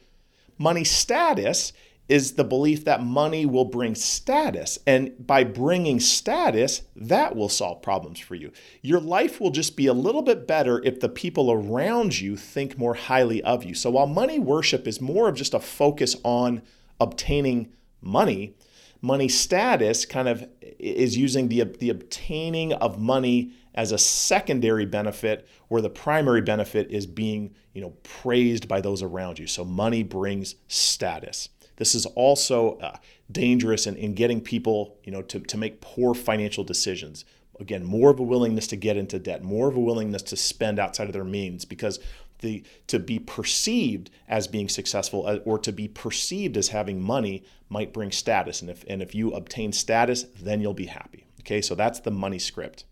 Money 0.57 0.83
status 0.83 1.71
is 2.09 2.33
the 2.33 2.43
belief 2.43 2.85
that 2.85 3.03
money 3.03 3.45
will 3.45 3.65
bring 3.65 3.93
status. 3.95 4.79
And 4.87 5.13
by 5.25 5.43
bringing 5.43 5.99
status, 5.99 6.83
that 6.95 7.35
will 7.35 7.49
solve 7.49 7.81
problems 7.81 8.19
for 8.19 8.35
you. 8.35 8.51
Your 8.81 9.01
life 9.01 9.41
will 9.41 9.49
just 9.49 9.75
be 9.75 9.87
a 9.87 9.93
little 9.93 10.21
bit 10.21 10.47
better 10.47 10.81
if 10.83 10.99
the 10.99 11.09
people 11.09 11.51
around 11.51 12.19
you 12.19 12.37
think 12.37 12.77
more 12.77 12.93
highly 12.93 13.43
of 13.43 13.63
you. 13.63 13.73
So 13.73 13.91
while 13.91 14.07
money 14.07 14.39
worship 14.39 14.87
is 14.87 15.01
more 15.01 15.27
of 15.27 15.35
just 15.35 15.53
a 15.53 15.59
focus 15.59 16.15
on 16.23 16.61
obtaining 16.99 17.73
money, 18.01 18.55
money 19.01 19.27
status 19.27 20.05
kind 20.05 20.27
of 20.27 20.47
is 20.61 21.17
using 21.17 21.49
the, 21.49 21.63
the 21.63 21.89
obtaining 21.89 22.73
of 22.73 22.99
money 22.99 23.51
as 23.75 23.91
a 23.91 23.97
secondary 23.97 24.85
benefit 24.85 25.47
where 25.67 25.81
the 25.81 25.89
primary 25.89 26.41
benefit 26.41 26.89
is 26.89 27.05
being 27.05 27.53
you 27.73 27.81
know 27.81 27.91
praised 28.01 28.67
by 28.67 28.81
those 28.81 29.03
around 29.03 29.37
you 29.37 29.45
so 29.45 29.63
money 29.63 30.01
brings 30.01 30.55
status 30.67 31.49
this 31.77 31.95
is 31.95 32.05
also 32.07 32.77
uh, 32.79 32.97
dangerous 33.31 33.87
in, 33.87 33.95
in 33.95 34.13
getting 34.13 34.41
people, 34.41 34.97
you 35.03 35.11
know, 35.11 35.21
to, 35.23 35.39
to 35.39 35.57
make 35.57 35.81
poor 35.81 36.13
financial 36.13 36.63
decisions. 36.63 37.25
Again, 37.59 37.83
more 37.83 38.11
of 38.11 38.19
a 38.19 38.23
willingness 38.23 38.67
to 38.67 38.75
get 38.75 38.97
into 38.97 39.17
debt, 39.17 39.43
more 39.43 39.67
of 39.67 39.75
a 39.75 39.79
willingness 39.79 40.21
to 40.23 40.35
spend 40.35 40.77
outside 40.77 41.07
of 41.07 41.13
their 41.13 41.23
means 41.23 41.65
because 41.65 41.99
the 42.39 42.63
to 42.85 42.99
be 42.99 43.17
perceived 43.17 44.11
as 44.27 44.47
being 44.47 44.69
successful 44.69 45.25
uh, 45.25 45.37
or 45.37 45.57
to 45.57 45.71
be 45.71 45.87
perceived 45.87 46.55
as 46.55 46.67
having 46.67 47.01
money 47.01 47.43
might 47.69 47.93
bring 47.93 48.11
status. 48.11 48.61
And 48.61 48.69
if 48.69 48.83
and 48.87 49.01
if 49.01 49.15
you 49.15 49.31
obtain 49.31 49.71
status, 49.71 50.25
then 50.39 50.61
you'll 50.61 50.75
be 50.75 50.85
happy. 50.85 51.25
Okay, 51.41 51.61
so 51.61 51.73
that's 51.73 51.99
the 51.99 52.11
money 52.11 52.39
script. 52.39 52.85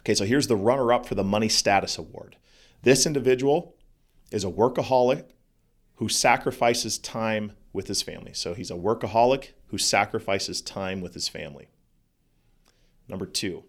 Okay, 0.00 0.14
so 0.14 0.24
here's 0.24 0.48
the 0.48 0.56
runner 0.56 0.92
up 0.92 1.06
for 1.06 1.14
the 1.14 1.24
Money 1.24 1.48
Status 1.48 1.96
Award. 1.96 2.36
This 2.82 3.06
individual 3.06 3.74
is 4.30 4.44
a 4.44 4.50
workaholic 4.50 5.24
who 5.96 6.08
sacrifices 6.08 6.98
time 6.98 7.52
with 7.72 7.88
his 7.88 8.02
family. 8.02 8.32
So 8.34 8.54
he's 8.54 8.70
a 8.70 8.74
workaholic 8.74 9.52
who 9.68 9.78
sacrifices 9.78 10.60
time 10.60 11.00
with 11.00 11.14
his 11.14 11.28
family. 11.28 11.68
Number 13.08 13.26
two, 13.26 13.64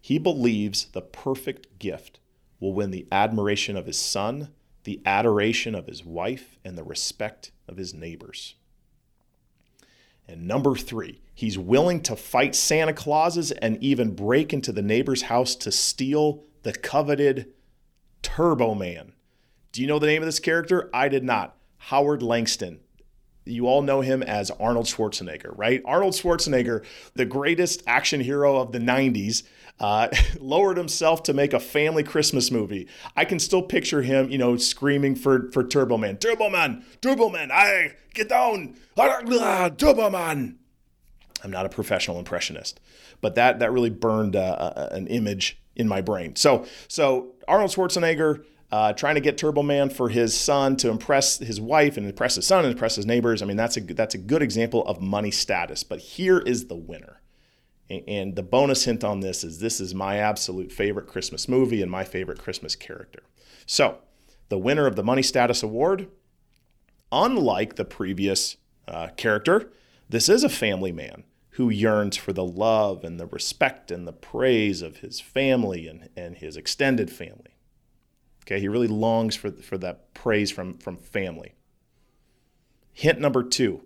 he 0.00 0.18
believes 0.18 0.86
the 0.86 1.02
perfect 1.02 1.78
gift 1.78 2.20
will 2.60 2.72
win 2.72 2.90
the 2.90 3.06
admiration 3.12 3.76
of 3.76 3.86
his 3.86 3.98
son, 3.98 4.50
the 4.84 5.00
adoration 5.04 5.74
of 5.74 5.86
his 5.86 6.04
wife, 6.04 6.58
and 6.64 6.78
the 6.78 6.84
respect 6.84 7.50
of 7.68 7.76
his 7.76 7.92
neighbors. 7.92 8.54
And 10.26 10.46
number 10.46 10.74
three, 10.76 11.20
he's 11.34 11.58
willing 11.58 12.02
to 12.02 12.14
fight 12.14 12.54
Santa 12.54 12.92
Clauses 12.92 13.50
and 13.50 13.82
even 13.82 14.14
break 14.14 14.52
into 14.52 14.72
the 14.72 14.82
neighbor's 14.82 15.22
house 15.22 15.54
to 15.56 15.72
steal 15.72 16.44
the 16.62 16.72
coveted 16.72 17.52
Turbo 18.22 18.74
Man. 18.74 19.12
Do 19.72 19.80
you 19.80 19.86
know 19.86 19.98
the 19.98 20.06
name 20.06 20.22
of 20.22 20.26
this 20.26 20.40
character? 20.40 20.90
I 20.92 21.08
did 21.08 21.24
not. 21.24 21.56
Howard 21.78 22.22
Langston 22.22 22.80
you 23.48 23.66
all 23.66 23.82
know 23.82 24.00
him 24.00 24.22
as 24.22 24.50
Arnold 24.52 24.86
Schwarzenegger, 24.86 25.52
right? 25.56 25.82
Arnold 25.84 26.14
Schwarzenegger, 26.14 26.84
the 27.14 27.24
greatest 27.24 27.82
action 27.86 28.20
hero 28.20 28.56
of 28.56 28.72
the 28.72 28.78
90s, 28.78 29.42
uh, 29.80 30.08
lowered 30.40 30.76
himself 30.76 31.22
to 31.24 31.32
make 31.32 31.52
a 31.52 31.60
family 31.60 32.02
Christmas 32.02 32.50
movie. 32.50 32.88
I 33.16 33.24
can 33.24 33.38
still 33.38 33.62
picture 33.62 34.02
him, 34.02 34.30
you 34.30 34.38
know, 34.38 34.56
screaming 34.56 35.14
for, 35.14 35.50
for 35.52 35.64
Turbo 35.64 35.96
Man, 35.96 36.16
Turbo 36.18 36.48
Man, 36.48 36.84
Turbo 37.00 37.28
Man, 37.28 37.50
I 37.52 37.94
get 38.14 38.28
down, 38.28 38.76
Turbo 38.96 40.10
Man. 40.10 40.58
I'm 41.44 41.50
not 41.50 41.66
a 41.66 41.68
professional 41.68 42.18
impressionist, 42.18 42.80
but 43.20 43.36
that 43.36 43.60
that 43.60 43.70
really 43.72 43.90
burned 43.90 44.34
uh, 44.34 44.40
uh 44.40 44.88
an 44.90 45.06
image 45.06 45.60
in 45.76 45.86
my 45.86 46.00
brain. 46.00 46.34
So 46.34 46.66
so 46.88 47.34
Arnold 47.46 47.70
Schwarzenegger 47.70 48.44
uh, 48.70 48.92
trying 48.92 49.14
to 49.14 49.20
get 49.20 49.38
Turbo 49.38 49.62
Man 49.62 49.88
for 49.88 50.08
his 50.08 50.38
son 50.38 50.76
to 50.76 50.90
impress 50.90 51.38
his 51.38 51.60
wife 51.60 51.96
and 51.96 52.06
impress 52.06 52.34
his 52.34 52.46
son 52.46 52.64
and 52.64 52.72
impress 52.72 52.96
his 52.96 53.06
neighbors. 53.06 53.40
I 53.40 53.46
mean, 53.46 53.56
that's 53.56 53.76
a 53.76 53.80
that's 53.80 54.14
a 54.14 54.18
good 54.18 54.42
example 54.42 54.84
of 54.86 55.00
money 55.00 55.30
status. 55.30 55.82
But 55.82 56.00
here 56.00 56.38
is 56.38 56.66
the 56.66 56.76
winner. 56.76 57.20
And 57.90 58.36
the 58.36 58.42
bonus 58.42 58.84
hint 58.84 59.02
on 59.02 59.20
this 59.20 59.42
is 59.42 59.60
this 59.60 59.80
is 59.80 59.94
my 59.94 60.18
absolute 60.18 60.70
favorite 60.70 61.06
Christmas 61.06 61.48
movie 61.48 61.80
and 61.80 61.90
my 61.90 62.04
favorite 62.04 62.38
Christmas 62.38 62.76
character. 62.76 63.22
So, 63.64 63.98
the 64.50 64.58
winner 64.58 64.86
of 64.86 64.94
the 64.94 65.02
Money 65.02 65.22
Status 65.22 65.62
Award, 65.62 66.08
unlike 67.10 67.76
the 67.76 67.86
previous 67.86 68.56
uh, 68.86 69.08
character, 69.16 69.70
this 70.08 70.28
is 70.28 70.44
a 70.44 70.50
family 70.50 70.92
man 70.92 71.24
who 71.52 71.70
yearns 71.70 72.16
for 72.16 72.34
the 72.34 72.44
love 72.44 73.04
and 73.04 73.18
the 73.18 73.26
respect 73.26 73.90
and 73.90 74.06
the 74.06 74.12
praise 74.12 74.82
of 74.82 74.98
his 74.98 75.18
family 75.20 75.88
and, 75.88 76.10
and 76.14 76.36
his 76.36 76.56
extended 76.56 77.10
family. 77.10 77.57
Okay, 78.48 78.60
he 78.60 78.68
really 78.68 78.88
longs 78.88 79.36
for, 79.36 79.50
for 79.50 79.76
that 79.76 80.14
praise 80.14 80.50
from, 80.50 80.78
from 80.78 80.96
family. 80.96 81.52
Hint 82.94 83.20
number 83.20 83.42
two, 83.42 83.82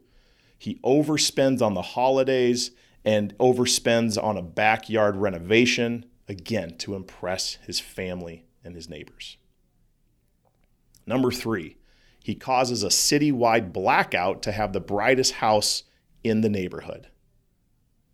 he 0.57 0.76
overspends 0.85 1.61
on 1.61 1.75
the 1.75 1.83
holidays 1.83 2.71
and 3.04 3.37
overspends 3.38 4.23
on 4.23 4.37
a 4.37 4.42
backyard 4.42 5.16
renovation, 5.16 6.07
again, 6.28 6.76
to 6.78 6.95
impress 6.95 7.54
his 7.66 7.81
family 7.81 8.45
and 8.62 8.76
his 8.76 8.88
neighbors. 8.88 9.37
Number 11.09 11.33
three, 11.33 11.76
he 12.23 12.37
causes 12.37 12.85
a 12.85 12.88
citywide 12.88 13.73
blackout 13.73 14.42
to 14.42 14.52
have 14.52 14.73
the 14.73 14.81
brightest 14.81 15.33
house 15.35 15.83
in 16.23 16.40
the 16.40 16.49
neighborhood. 16.49 17.09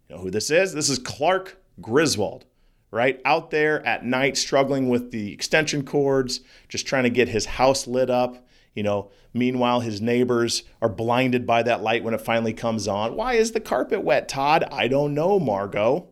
You 0.09 0.17
know 0.17 0.23
who 0.23 0.31
this 0.31 0.51
is? 0.51 0.73
This 0.73 0.89
is 0.89 0.99
Clark 0.99 1.63
Griswold 1.83 2.47
right? 2.91 3.21
Out 3.25 3.51
there 3.51 3.85
at 3.87 4.05
night 4.05 4.37
struggling 4.37 4.89
with 4.89 5.11
the 5.11 5.33
extension 5.33 5.85
cords, 5.85 6.41
just 6.69 6.87
trying 6.87 7.05
to 7.05 7.11
get 7.11 7.29
his 7.29 7.47
house 7.47 7.87
lit 7.87 8.11
up. 8.11 8.47
You 8.75 8.83
know, 8.85 9.11
meanwhile, 9.35 9.81
his 9.81 10.01
neighbors 10.01 10.63
are 10.81 10.89
blinded 10.89 11.47
by 11.47 11.63
that 11.65 11.83
light 11.83 12.05
when 12.05 12.15
it 12.15 12.21
finally 12.21 12.53
comes 12.53 12.87
on. 12.87 13.17
Why 13.17 13.35
is 13.35 13.53
the 13.53 13.61
carpet 13.61 14.03
wet, 14.05 14.29
Todd? 14.29 14.65
I 14.71 14.89
don't 14.89 15.15
know, 15.15 15.41
Margo. 15.41 16.09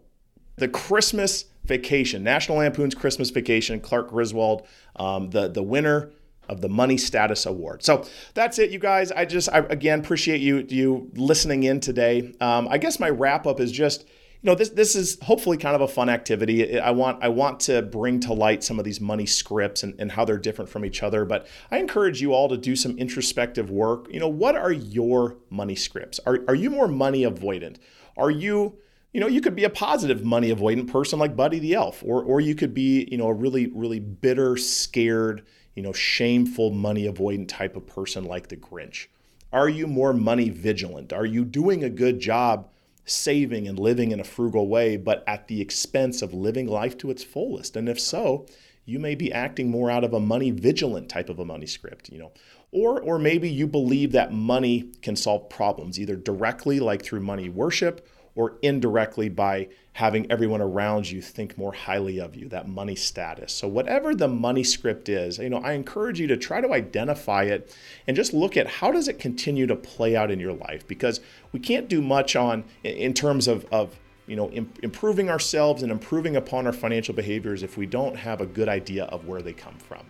The 0.56 0.68
Christmas 0.68 1.44
Vacation, 1.64 2.24
National 2.24 2.58
Lampoon's 2.58 2.94
Christmas 2.94 3.30
Vacation, 3.30 3.80
Clark 3.80 4.10
Griswold, 4.10 4.66
um, 4.96 5.30
the, 5.30 5.48
the 5.48 5.62
winner 5.62 6.10
of 6.48 6.60
the 6.60 6.68
Money 6.68 6.96
Status 6.96 7.44
Award. 7.44 7.82
So 7.82 8.04
that's 8.34 8.58
it, 8.58 8.70
you 8.70 8.78
guys. 8.78 9.12
I 9.12 9.24
just, 9.24 9.48
I, 9.50 9.58
again, 9.58 9.98
appreciate 10.00 10.40
you 10.40 10.64
you 10.68 11.10
listening 11.14 11.64
in 11.64 11.80
today. 11.80 12.34
Um, 12.40 12.68
I 12.68 12.78
guess 12.78 13.00
my 13.00 13.10
wrap 13.10 13.46
up 13.46 13.60
is 13.60 13.72
just, 13.72 14.06
you 14.46 14.52
know 14.52 14.54
this 14.54 14.68
this 14.68 14.94
is 14.94 15.18
hopefully 15.22 15.56
kind 15.56 15.74
of 15.74 15.80
a 15.80 15.88
fun 15.88 16.08
activity. 16.08 16.78
I 16.78 16.92
want 16.92 17.20
I 17.20 17.28
want 17.30 17.58
to 17.60 17.82
bring 17.82 18.20
to 18.20 18.32
light 18.32 18.62
some 18.62 18.78
of 18.78 18.84
these 18.84 19.00
money 19.00 19.26
scripts 19.26 19.82
and, 19.82 19.98
and 19.98 20.12
how 20.12 20.24
they're 20.24 20.38
different 20.38 20.70
from 20.70 20.84
each 20.84 21.02
other. 21.02 21.24
But 21.24 21.48
I 21.72 21.78
encourage 21.78 22.22
you 22.22 22.32
all 22.32 22.48
to 22.50 22.56
do 22.56 22.76
some 22.76 22.96
introspective 22.96 23.72
work. 23.72 24.06
You 24.08 24.20
know, 24.20 24.28
what 24.28 24.54
are 24.54 24.70
your 24.70 25.38
money 25.50 25.74
scripts? 25.74 26.20
Are 26.26 26.44
are 26.46 26.54
you 26.54 26.70
more 26.70 26.86
money 26.86 27.22
avoidant? 27.22 27.78
Are 28.16 28.30
you 28.30 28.78
you 29.12 29.18
know, 29.20 29.26
you 29.26 29.40
could 29.40 29.56
be 29.56 29.64
a 29.64 29.70
positive 29.70 30.24
money 30.24 30.54
avoidant 30.54 30.92
person 30.92 31.18
like 31.18 31.34
Buddy 31.34 31.58
the 31.58 31.74
Elf, 31.74 32.04
or 32.04 32.22
or 32.22 32.40
you 32.40 32.54
could 32.54 32.72
be, 32.72 33.08
you 33.10 33.18
know, 33.18 33.26
a 33.26 33.34
really, 33.34 33.66
really 33.74 33.98
bitter, 33.98 34.56
scared, 34.56 35.44
you 35.74 35.82
know, 35.82 35.92
shameful 35.92 36.70
money 36.70 37.08
avoidant 37.08 37.48
type 37.48 37.74
of 37.74 37.84
person 37.88 38.22
like 38.22 38.46
the 38.46 38.56
Grinch. 38.56 39.08
Are 39.52 39.68
you 39.68 39.88
more 39.88 40.12
money 40.12 40.50
vigilant? 40.50 41.12
Are 41.12 41.26
you 41.26 41.44
doing 41.44 41.82
a 41.82 41.90
good 41.90 42.20
job 42.20 42.68
saving 43.06 43.66
and 43.66 43.78
living 43.78 44.12
in 44.12 44.20
a 44.20 44.24
frugal 44.24 44.68
way, 44.68 44.96
but 44.96 45.24
at 45.26 45.48
the 45.48 45.60
expense 45.60 46.20
of 46.20 46.34
living 46.34 46.66
life 46.66 46.98
to 46.98 47.10
its 47.10 47.24
fullest? 47.24 47.76
And 47.76 47.88
if 47.88 47.98
so, 47.98 48.46
you 48.84 48.98
may 48.98 49.14
be 49.14 49.32
acting 49.32 49.70
more 49.70 49.90
out 49.90 50.04
of 50.04 50.12
a 50.12 50.20
money 50.20 50.50
vigilant 50.50 51.08
type 51.08 51.28
of 51.28 51.38
a 51.38 51.44
money 51.44 51.66
script, 51.66 52.08
you 52.10 52.18
know. 52.18 52.32
Or 52.72 53.00
or 53.00 53.18
maybe 53.18 53.48
you 53.48 53.66
believe 53.66 54.12
that 54.12 54.32
money 54.32 54.90
can 55.02 55.16
solve 55.16 55.48
problems 55.48 55.98
either 55.98 56.16
directly 56.16 56.80
like 56.80 57.02
through 57.02 57.20
money 57.20 57.48
worship 57.48 58.06
or 58.36 58.58
indirectly 58.62 59.28
by 59.28 59.68
having 59.94 60.30
everyone 60.30 60.60
around 60.60 61.10
you 61.10 61.22
think 61.22 61.56
more 61.56 61.72
highly 61.72 62.20
of 62.20 62.36
you, 62.36 62.48
that 62.50 62.68
money 62.68 62.94
status. 62.94 63.52
So, 63.52 63.66
whatever 63.66 64.14
the 64.14 64.28
money 64.28 64.62
script 64.62 65.08
is, 65.08 65.38
you 65.38 65.48
know, 65.48 65.58
I 65.58 65.72
encourage 65.72 66.20
you 66.20 66.26
to 66.28 66.36
try 66.36 66.60
to 66.60 66.72
identify 66.72 67.44
it 67.44 67.74
and 68.06 68.14
just 68.14 68.34
look 68.34 68.56
at 68.56 68.66
how 68.66 68.92
does 68.92 69.08
it 69.08 69.18
continue 69.18 69.66
to 69.66 69.74
play 69.74 70.14
out 70.14 70.30
in 70.30 70.38
your 70.38 70.52
life 70.52 70.86
because 70.86 71.20
we 71.52 71.58
can't 71.58 71.88
do 71.88 72.02
much 72.02 72.36
on 72.36 72.64
in 72.84 73.14
terms 73.14 73.48
of, 73.48 73.64
of 73.72 73.98
you 74.26 74.36
know, 74.36 74.50
improving 74.82 75.30
ourselves 75.30 75.82
and 75.82 75.90
improving 75.90 76.36
upon 76.36 76.66
our 76.66 76.72
financial 76.72 77.14
behaviors 77.14 77.62
if 77.62 77.76
we 77.76 77.86
don't 77.86 78.16
have 78.16 78.40
a 78.40 78.46
good 78.46 78.68
idea 78.68 79.04
of 79.04 79.26
where 79.26 79.40
they 79.40 79.52
come 79.52 79.78
from. 79.78 80.04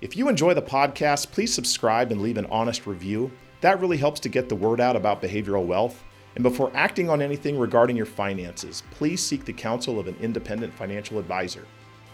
If 0.00 0.16
you 0.16 0.28
enjoy 0.28 0.54
the 0.54 0.62
podcast, 0.62 1.30
please 1.30 1.52
subscribe 1.52 2.12
and 2.12 2.20
leave 2.20 2.36
an 2.36 2.46
honest 2.46 2.86
review. 2.86 3.32
That 3.62 3.80
really 3.80 3.96
helps 3.96 4.20
to 4.20 4.28
get 4.28 4.48
the 4.48 4.56
word 4.56 4.80
out 4.80 4.96
about 4.96 5.22
behavioral 5.22 5.64
wealth. 5.64 6.04
And 6.34 6.42
before 6.42 6.70
acting 6.74 7.10
on 7.10 7.20
anything 7.20 7.58
regarding 7.58 7.96
your 7.96 8.06
finances, 8.06 8.82
please 8.90 9.24
seek 9.24 9.44
the 9.44 9.52
counsel 9.52 9.98
of 9.98 10.08
an 10.08 10.16
independent 10.20 10.72
financial 10.72 11.18
advisor. 11.18 11.66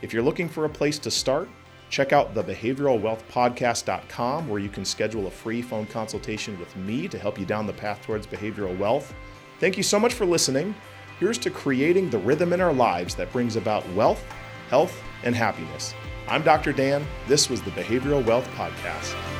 If 0.02 0.12
you're 0.12 0.22
looking 0.22 0.48
for 0.48 0.64
a 0.64 0.68
place 0.68 0.98
to 1.00 1.10
start, 1.10 1.48
check 1.90 2.12
out 2.12 2.34
the 2.34 2.44
behavioralwealthpodcast.com 2.44 4.48
where 4.48 4.60
you 4.60 4.68
can 4.68 4.84
schedule 4.84 5.26
a 5.26 5.30
free 5.30 5.62
phone 5.62 5.86
consultation 5.86 6.58
with 6.58 6.74
me 6.76 7.08
to 7.08 7.18
help 7.18 7.38
you 7.38 7.46
down 7.46 7.66
the 7.66 7.72
path 7.72 8.02
towards 8.02 8.26
behavioral 8.26 8.76
wealth. 8.76 9.14
Thank 9.60 9.76
you 9.76 9.82
so 9.82 9.98
much 9.98 10.14
for 10.14 10.26
listening. 10.26 10.74
Here's 11.18 11.38
to 11.38 11.50
creating 11.50 12.10
the 12.10 12.18
rhythm 12.18 12.52
in 12.52 12.60
our 12.60 12.72
lives 12.72 13.14
that 13.16 13.32
brings 13.32 13.56
about 13.56 13.88
wealth, 13.90 14.24
health, 14.68 15.02
and 15.24 15.34
happiness. 15.34 15.94
I'm 16.28 16.42
Dr. 16.42 16.72
Dan. 16.72 17.04
This 17.26 17.50
was 17.50 17.62
the 17.62 17.70
Behavioral 17.70 18.24
Wealth 18.24 18.48
Podcast. 18.54 19.37